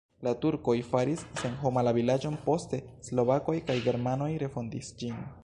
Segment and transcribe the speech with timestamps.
[0.27, 5.23] La turkoj faris senhoma la vilaĝon, poste slovakoj kaj germanoj refondis ĝin.